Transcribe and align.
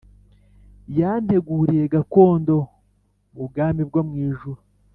Yantenguriye 0.97 1.83
gakondo 1.93 2.55
mu 3.33 3.41
bwami 3.49 3.81
bwo 3.89 4.01
mu 4.07 4.15
ijuru 4.27 4.61